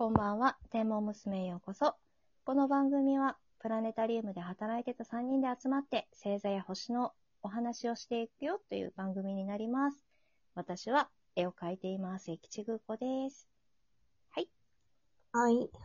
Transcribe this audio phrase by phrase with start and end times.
[0.00, 1.94] こんばんは、天文娘へようこそ。
[2.46, 10.02] この番組は、プラネタリウムで働いてた3人で集まって、星座や星のお話をしていくよという番組になります。
[10.54, 12.30] 私は絵を描いています。
[12.30, 13.46] 駅地ぐっこです。
[14.30, 14.48] はい。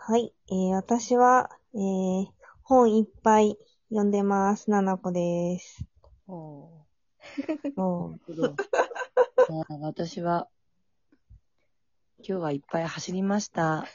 [0.00, 0.32] はい。
[0.50, 2.26] えー、私は、えー、
[2.62, 3.58] 本いっぱい
[3.90, 4.70] 読んでます。
[4.70, 5.84] ななこです。
[6.26, 8.48] おおーなるほど。
[8.48, 8.54] じ
[9.52, 10.48] ゃあ私は、
[12.18, 13.86] 今日はいっぱい走りました。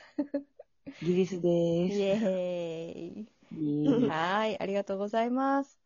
[1.01, 1.91] イ ギリスイでエーイ。
[1.91, 3.55] す。
[3.55, 5.77] イエーイはい、ありがとうございます。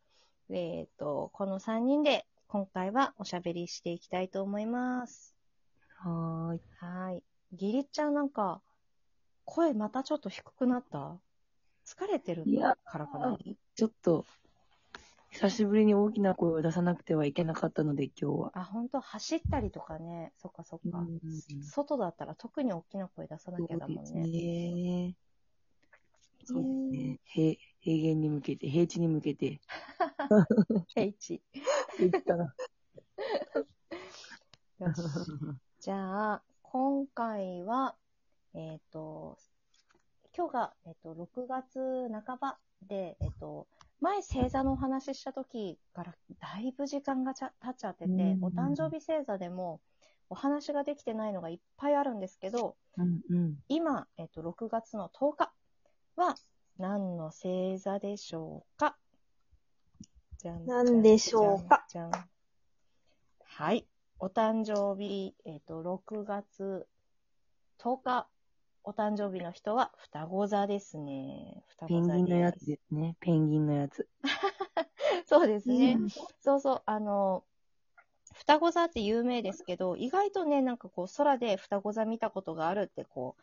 [0.50, 5.34] えっ、と、この3人で今回はおしゃべりしていきたいと思います。
[5.98, 6.60] はーい。
[6.78, 7.22] はい。
[7.52, 8.62] ギリちゃんなんか、
[9.44, 11.18] 声またちょっと低くなった？
[11.86, 13.38] 疲れてるいやからかな？
[13.74, 14.24] ちょっと、
[15.30, 18.50] 久しぶりに大きな声を出さなくてはいけなかったので、今日は。
[18.54, 20.32] あ、本当走ったりとかね。
[20.36, 20.98] そっかそっか。
[20.98, 21.20] うん
[21.62, 24.20] 外だったら特に大きな声出さなきゃだもんね。
[24.26, 25.16] ね。
[26.44, 27.20] そうですね。
[27.24, 29.60] 平、平原に向けて、平地に向けて。
[32.06, 32.54] ったな。
[34.80, 35.02] よし。
[35.80, 37.96] じゃあ、今回は、
[38.54, 39.38] えっ、と、
[40.36, 43.66] 今日が、えっ、と、6月半ばで、えっ、と、
[44.00, 49.80] 前星座のお話しした時からだいぶ時間がちゃ経っちゃってて、うんお誕生日星座でも
[50.30, 53.54] お話ができてないのがいっぱいあるんですけど、うんうん。
[53.68, 55.52] 今、えっ、と、6月の10日
[56.16, 56.36] は
[56.78, 58.96] 何の星座でしょうか？
[60.38, 61.84] じゃん何でしょうか？
[61.88, 62.10] じゃん
[63.44, 63.86] はい。
[64.20, 66.86] お誕生日、えっ、と、6月
[67.78, 68.28] 10日、
[68.84, 71.62] お誕生日の人は双子座ですね。
[71.68, 72.94] 双ペン子座ギンのやつです。
[72.94, 73.16] ね。
[73.20, 74.08] ペンギンのやつ。
[75.26, 75.98] そうですね。
[76.40, 77.44] そうそう、あの、
[78.34, 83.42] 双子座って有名ですけど、意外とね、なんかこう、空で双子座見たことがあるって、こう、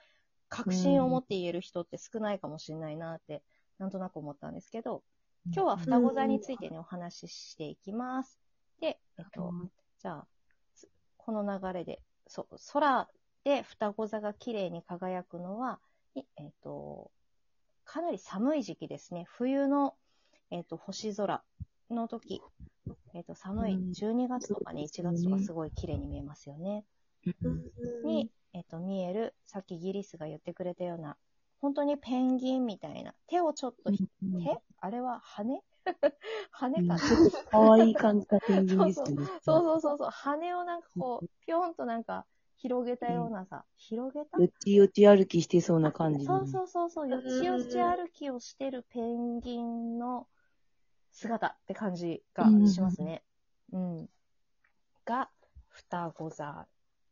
[0.50, 3.44] 確信を持って言える人って少ないかもしれないなって、
[3.78, 5.04] なんとなく思ったんですけど、
[5.54, 8.40] 今日は双子座についてね、お話ししていきます。
[8.80, 9.54] で、えっと、
[10.00, 10.28] じゃあ、
[10.76, 13.08] つこの流れで、そ空
[13.46, 15.80] で双子座が綺麗に輝くのは、
[16.16, 17.12] いえっと、
[17.86, 19.24] かなり寒い時期ですね。
[19.28, 19.96] 冬の、
[20.50, 21.44] えっと、星空
[21.92, 22.42] の時、
[23.14, 23.94] えっと、寒いうん。
[23.94, 25.30] 12月とかね、1そうですね。
[25.30, 26.86] 月とかすごい綺麗に見えますよね。
[27.44, 27.62] うん。
[28.04, 31.16] に、えっと、見える、さっきギリスが言ってくれたような、
[31.62, 33.92] 本当にペンギンみたいな、手をちょっと
[34.44, 34.58] 手？
[34.82, 35.62] あれは羽？
[36.52, 37.00] 羽かな、
[37.52, 39.16] かわいい感じのペンギンですよね。
[39.44, 42.26] そうそうそうそう、羽をなんかこう、ぴょんとなんか
[42.58, 44.38] 広げたようなさ、広げた？
[44.38, 46.40] よちよち歩きしてそうな感じの。
[46.40, 50.28] そうそうそうそう、よちよち歩きをしてるペンギンの
[51.12, 53.24] 姿って感じがしますね。
[53.72, 54.10] うん。
[55.06, 55.30] が、
[55.70, 56.68] 双子座。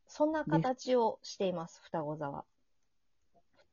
[0.08, 2.46] そんな形をしています、双子座は。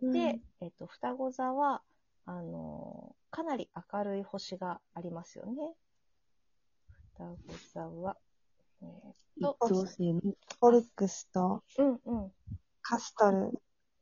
[0.03, 1.83] で、えっと、双子座は、
[2.27, 5.75] あのーかなり明るい星がありますよね。
[7.15, 8.17] 双子座は、
[8.81, 12.33] と、等星のフォルクスとうんうん、
[12.83, 13.53] カストル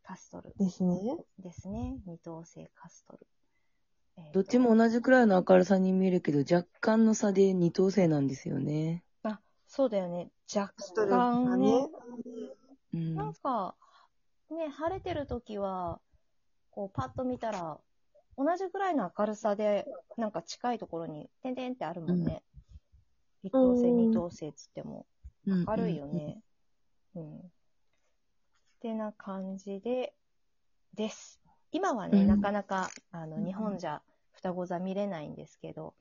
[0.08, 1.18] カストルですね。
[1.38, 1.98] ですね。
[2.06, 3.26] 二等星カストル。
[4.16, 9.04] えーとどっちも同じくらいの明るさに見えるけど、若干の差で二等星なんですよね。
[9.22, 10.30] あ、そうだよね。
[10.54, 11.88] 若カストルが干ねね。。
[12.94, 13.14] うん。
[13.16, 13.74] なんか、
[14.50, 16.00] ね、晴れてる時は、
[16.70, 17.78] こう、パッと見たら、
[18.38, 19.86] 同じぐらいの明るさで、
[20.16, 22.42] なんか近いところに、てんてんってあるもんね。
[23.42, 25.06] 一等星、うん二等星っつっても、
[25.46, 26.06] うん明るいよ。
[26.06, 26.40] ね。
[27.14, 27.36] うん。
[27.38, 27.40] っ
[28.80, 30.14] てな感じで、
[30.94, 31.40] です。
[31.72, 35.94] 今はね、うんなかなか、あの、うん日本じゃ双子座見れないんですけど、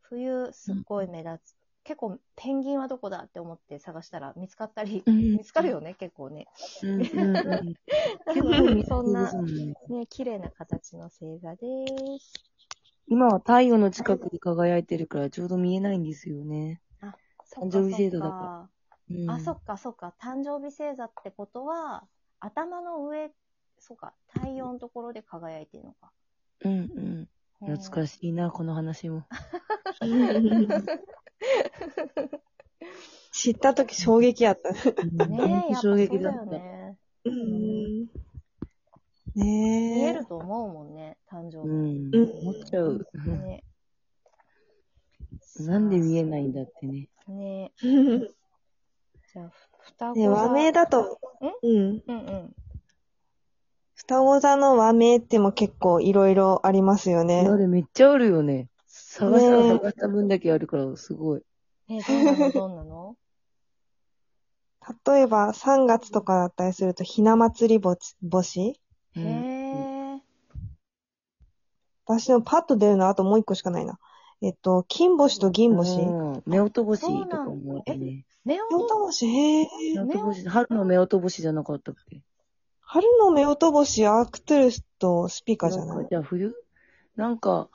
[0.00, 1.56] 冬すっごい目立つ。
[1.84, 6.46] 結構、ペンギンはどこだって思って探したら見つかったり、うん見つかるよね、結構ね。
[8.88, 9.32] そんな
[9.88, 11.86] ね、綺麗な形の星座で
[12.20, 12.53] す。
[13.06, 16.80] 今は太陽の近くで輝いてるからちょうど見えないんですよね。
[17.44, 18.70] そっか誕生日星座だか
[19.10, 20.14] うんあ、そっかそっか。
[20.20, 22.04] 誕生日星座ってことは、
[22.40, 23.30] 頭の上、
[23.78, 26.10] そうか、太陽のところで輝いてるのか。
[26.64, 26.72] うん
[27.60, 27.76] うん。
[27.76, 29.24] 懐かしいな、この話も。
[33.32, 34.72] 知ったとき衝撃やった。
[34.72, 36.44] ねえ、やっぱそう衝撃だった。
[36.46, 36.96] ね。
[37.24, 38.08] うん
[39.34, 40.08] 見ねえ。
[40.10, 40.93] えると思うもんね、
[41.44, 41.68] 誕生日。
[41.68, 42.14] うん。
[42.14, 43.06] うん思っちゃう。
[43.46, 43.64] ね。
[45.60, 47.08] なんで見えないんだってね。
[47.28, 50.30] ね じゃあ、双子ね、座。
[50.32, 51.20] 和名だと、
[51.62, 51.70] うん。
[51.72, 52.54] うんうん。
[53.94, 57.46] 双子座の和名っても結構いろいろありますよね。
[57.48, 58.68] あれめっちゃあるよね。
[58.86, 61.42] 探したらね探した分だけあるから、すごい。
[61.88, 62.50] え、どんなの？
[62.50, 63.16] どんなの？
[65.06, 68.60] 例えば3月とかだったりするとひな祭りぼち星？
[68.60, 68.74] へ
[69.16, 69.53] え。
[72.06, 73.98] 私のパッと出るのあともう一個しかないな。
[74.42, 76.00] えっと、金星と銀星。
[76.00, 76.42] うん。
[76.46, 78.26] 目音星とかもあるね。
[78.44, 79.66] 目音星、へえ。
[80.04, 82.20] 目音星、春の目音星じゃなかったっけ？
[82.80, 86.06] 春の目音星、アークトゥルスとスピカじゃない？
[86.10, 86.54] じゃあ冬？
[87.16, 87.70] なんか、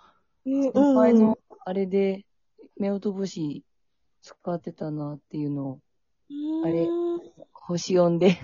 [0.46, 2.26] えー先輩うんのあれで、
[2.78, 3.64] 目音星
[4.22, 5.80] 使ってたなっていうのを、
[6.30, 6.66] うん。
[6.66, 6.88] あれ
[7.52, 8.38] 星読んで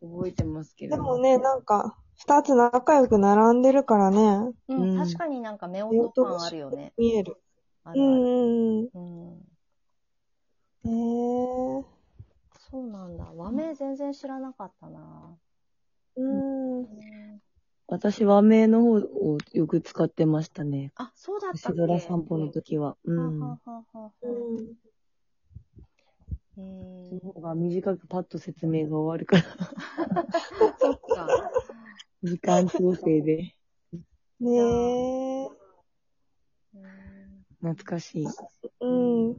[0.00, 0.96] 覚えてますけど。
[0.96, 6.92] でもね、なんか、二つ仲良く並んでるからね、うん、うん確かになんか目音感あるよね。
[6.98, 7.36] 見える。
[7.84, 8.10] あるある。
[8.10, 8.28] うんう
[8.82, 9.38] んうん。
[10.84, 11.78] うん。
[11.78, 11.84] へえ。
[12.70, 13.24] そうなんだ。
[13.34, 15.36] 和名全然知らなかったな。
[16.16, 16.86] うん。
[17.86, 20.92] 私は名の方をよく使ってましたね。
[20.96, 22.96] あ、そうだったっ星け空散歩の時は。
[23.04, 23.40] うん。
[23.40, 24.88] はははうん
[27.08, 29.44] その方が短くパッと説明が終わるから、
[30.78, 31.50] そっか。
[32.22, 33.54] 時間調整で。
[34.40, 35.48] ねえ。
[36.74, 36.98] うん
[37.60, 38.26] 懐かしい。
[38.80, 39.36] うん。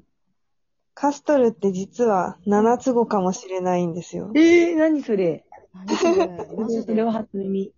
[0.93, 4.31] カストルって実は七つ子かもしれないんですよ。
[4.35, 5.45] えー、何それ？
[5.87, 7.03] それ？
[7.03, 7.71] は初耳。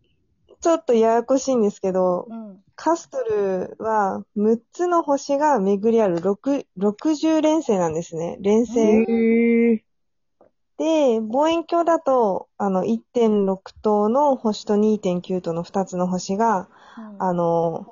[0.60, 2.64] ちょっとややこしいんですけど、うん。
[2.76, 8.38] カストルは6つの星が巡り合う6 60連星なんですね。
[8.42, 9.84] 連星。
[10.82, 16.68] えで、望遠鏡だと、あの、1.6等の星と2.9等の2つの星が、
[17.20, 17.86] あの、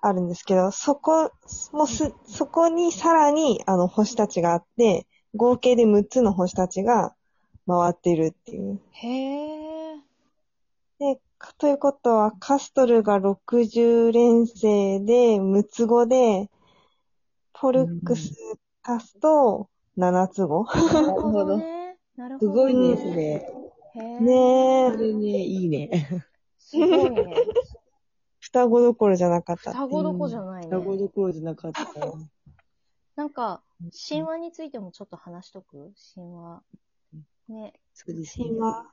[0.00, 1.30] あるんですけど、そこ、
[1.72, 7.14] もす、そこにさらに、あの、星たちがあって、合計で6つの星たちが
[7.66, 8.80] 回ってるっていう。
[8.92, 9.96] へえ。
[10.98, 16.50] で、かということは、カストルが60連星で、6つ子で、
[17.52, 18.32] ポルックス
[18.82, 19.68] 足すと
[19.98, 20.64] 7つ子。
[20.64, 21.81] なるほどね。
[22.16, 22.52] なるほすど。
[22.52, 23.12] ごいね、それ。
[23.14, 23.48] へ
[23.94, 24.20] え。
[24.20, 26.24] ねえ、それね、いいね。
[26.58, 27.34] すごいね。
[28.40, 29.72] 双子どころじゃなかった。
[29.72, 30.98] 双子どこじゃない双子ね。
[30.98, 31.82] どころじゃなかった。
[33.16, 33.62] なんか、
[34.08, 35.92] 神話についてもちょっと話しとく？
[36.14, 36.62] 神話。
[37.48, 37.74] ね。
[37.94, 38.60] そうですね神。
[38.60, 38.86] 話。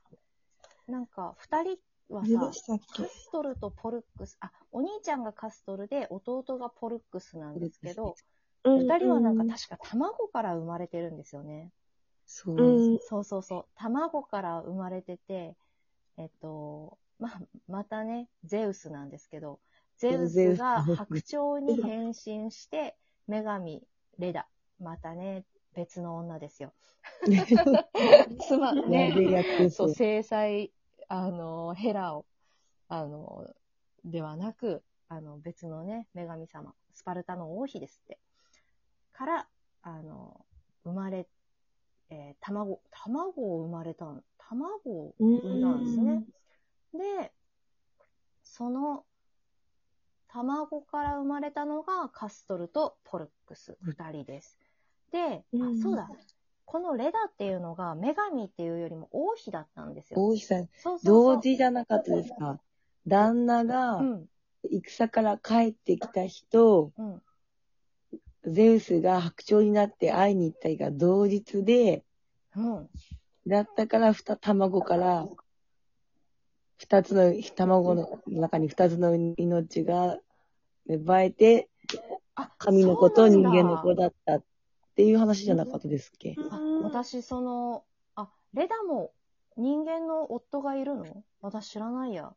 [0.87, 1.77] なんか、二人
[2.09, 3.03] は何さでしたっけ？
[3.03, 8.15] カストルとポルックス、あ、お兄ちゃんがカストルで弟がポルックスなんですけど、
[8.65, 11.71] 二二人はなんか確か卵から生まれてるんですよね。
[12.31, 12.61] そう。
[12.61, 12.99] うん。
[12.99, 13.65] そうそうそう。
[13.75, 15.55] 卵から生まれてて、
[16.17, 19.59] えっと、まあ、またね、ゼウスなんですけど、
[19.97, 22.95] ゼウスが白鳥に変身して、
[23.27, 23.81] 女神
[24.19, 24.47] レダ。
[24.79, 25.43] またね、
[25.73, 26.71] 別の女ですよ。
[28.39, 29.11] つ まね、
[29.71, 30.71] そう、制裁、
[31.07, 32.25] あの、ヘラを、
[32.89, 33.47] あの、
[34.05, 38.19] ではなく、あの、別のね、女神様、スパルタの王妃ですって。
[39.13, 39.47] から、
[39.81, 40.45] あの、
[40.83, 41.27] 生まれ、
[42.09, 46.25] えー卵、卵を生まれたん、卵を産んだんですね。
[46.93, 47.31] で、
[48.43, 49.05] その、
[50.27, 54.57] 卵から生まれたのがカストルとポルックス、二人です。
[55.11, 56.09] で、うんあそうだ。
[56.65, 60.23] このレダっていうのが女神っていうよりも王妃だったんですよ。
[60.23, 62.59] 大木さん、そうそうそう同時じゃなかったですか？
[63.07, 64.29] 旦那がうん、
[64.71, 67.21] 戦から帰ってきた日と、うん。
[68.45, 72.03] ゼウスが白鳥になって会いに行った日が同日で、
[72.55, 72.89] うん。
[73.47, 75.27] だったから、ふた、卵から、
[76.77, 80.17] 二つの、卵の中に二つの命が
[80.85, 81.69] 芽生えて、
[82.35, 84.03] あ、神の子と人間の子だ。
[84.03, 84.43] だったっ
[84.95, 86.35] ていう話じゃなかったですっけ？
[86.49, 87.83] あ、私、その、
[88.15, 89.11] あ、レダも
[89.57, 91.23] 人間の夫がいるの？
[91.41, 92.33] 私知らないや。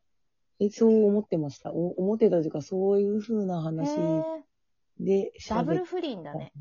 [0.59, 1.71] え、そう思ってました。
[1.71, 4.23] お思ってたというか、そういう風なへ話ー
[4.99, 6.51] でダブル不倫だね。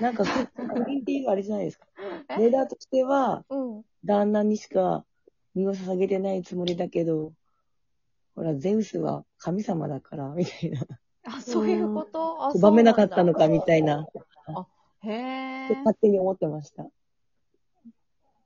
[0.00, 1.86] なんか、不倫っていうあれじゃないですか。
[2.28, 2.36] え？
[2.36, 3.82] レーダーとしては、うん。
[4.04, 5.04] 旦那にしか
[5.54, 7.32] 身を捧げてないつもりだけど、
[8.34, 10.82] ほら、ゼウスは神様だから、みたいな。
[11.24, 12.46] あ、そういうこと？
[12.46, 13.40] あ、拒めなかったのか。
[13.40, 14.06] か、みたいな。
[15.02, 15.68] へえ。
[15.84, 16.86] 勝手に思ってました。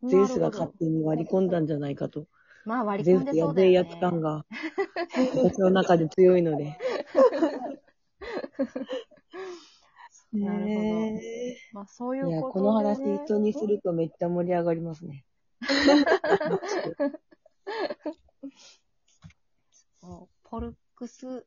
[0.05, 2.27] ゼウスが勝手に割り込んだんじゃないかと。
[2.65, 3.73] まあ割りゼウス込んでそうだよね。
[3.73, 4.47] やべえやつ感が、
[5.35, 6.79] 私の中で強いので。
[10.33, 10.71] なるほど。
[10.71, 15.25] へまあそういういや、ことこの話人にするとめっちゃ盛り上がりますね。
[20.51, 21.47] ポルックス、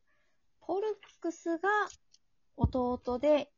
[0.62, 1.70] ポルックスが
[2.56, 3.52] 弟で、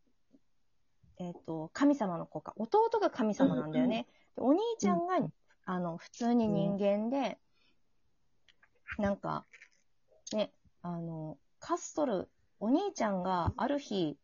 [1.20, 2.54] えっ、と、神様の子か。
[2.58, 4.08] 弟が神様なんだよね。
[4.36, 5.18] でお兄ちゃんが、
[5.66, 7.38] あの、普通に人間で、
[8.98, 9.46] なんか、
[10.34, 12.28] ね、あの、カストル、
[12.60, 14.18] お兄ちゃんがある日、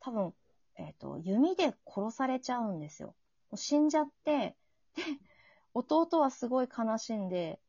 [0.00, 0.34] 多分、
[0.76, 3.08] えっ、と、弓で殺されちゃうんですよ。
[3.08, 3.14] も
[3.52, 4.56] う死んじゃって、
[4.94, 5.02] で、
[5.74, 7.60] 弟はすごい悲しんで、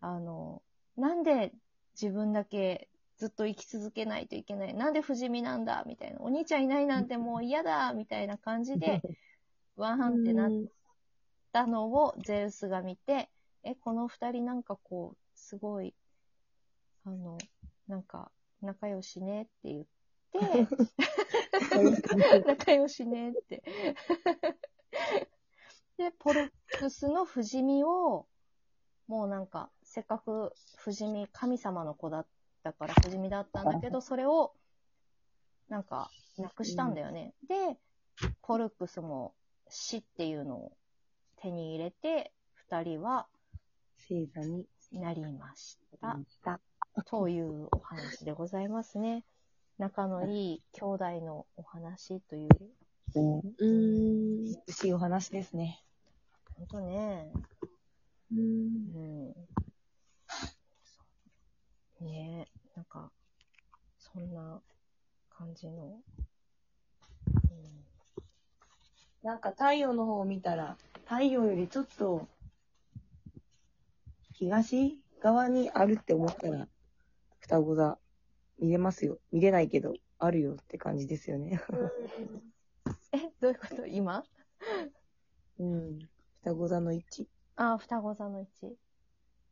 [0.00, 0.62] あの、
[0.96, 1.52] なんで
[2.00, 4.74] 自分だけずっと生き続けないといけない？
[4.74, 5.84] なんで不死身なんだ？
[5.86, 6.20] みたいな。
[6.20, 9.02] お兄ちゃんいないなんてもう嫌だみたいな感じで、
[9.76, 10.50] ワンハンってなっ
[11.52, 13.30] たのをゼウスが見て、
[13.62, 15.94] え、この二人なんかこう、すごい、
[17.04, 17.38] あの、
[17.88, 18.30] なんか、
[18.62, 19.84] 仲良しねって言っ
[20.32, 20.68] て、
[22.46, 23.62] 仲良しねって。
[25.98, 28.26] で、ポルクスの不死身を、
[29.06, 32.26] もうなんか、せっかく不死身、神様の子だっ
[32.62, 34.54] たから不死身だったんだけど、それを、
[35.68, 37.34] なんか、なくしたんだよね。
[37.48, 37.78] で、
[38.42, 39.34] ポルクスも
[39.68, 40.76] 死っていうのを
[41.36, 43.26] 手に入れて、二人は
[43.96, 45.78] 星座になりまし
[46.42, 46.60] た。
[47.04, 49.24] というお話でございますね。
[49.78, 52.48] 仲のいい兄弟のお話という、
[53.14, 54.44] うん。
[54.66, 55.82] 美しいお話ですね。
[56.54, 57.30] ほんとね、
[58.32, 58.38] うん。
[58.40, 58.42] う
[62.02, 62.06] ん。
[62.06, 63.10] ねえ、なんか、
[63.98, 64.60] そんな
[65.30, 66.00] 感じの、
[69.22, 72.26] なんか太陽の方を見たら、太陽よりちょっと、
[74.32, 76.66] 東側にあるって思ったら、
[77.46, 77.98] 双子座
[78.58, 79.18] 見れますよ。
[79.32, 81.60] 見れないけど、あるよって感じですよね。
[83.12, 83.86] え、どういうこと？
[83.86, 84.24] 今？
[85.58, 85.98] うん。
[86.40, 87.28] 双子座の位置？
[87.56, 88.76] ああ、双子座の位置。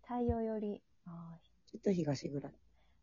[0.02, 2.52] 太陽より、ああ、ちょっと東ぐらい。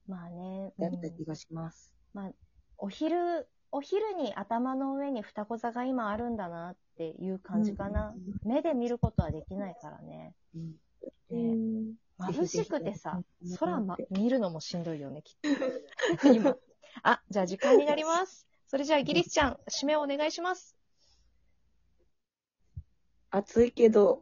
[0.08, 1.94] まあね、だった気がします。
[2.14, 2.32] まあ、
[2.78, 8.14] お昼、お昼に頭の上に双子座が今あるんだなっていう感じかな。
[8.44, 10.36] 目で見ることはできないからね。
[10.56, 10.76] うん。
[11.30, 11.96] ね
[12.28, 13.22] 眩しくてさ
[13.60, 16.30] 空、ま、見るのもしんどいよね、きっと。
[16.34, 16.56] 今。
[17.04, 18.48] あ、じゃあ時間になります。
[18.68, 20.76] それじゃあ、ギリスちゃん、締めをお願いします。
[23.30, 24.20] 暑いけど、